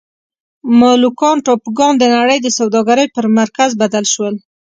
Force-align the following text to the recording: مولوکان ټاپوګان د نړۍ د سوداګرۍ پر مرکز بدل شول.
مولوکان 0.79 1.37
ټاپوګان 1.45 1.93
د 1.97 2.03
نړۍ 2.15 2.37
د 2.43 2.47
سوداګرۍ 2.59 3.07
پر 3.15 3.25
مرکز 3.37 3.69
بدل 3.81 4.05
شول. 4.13 4.35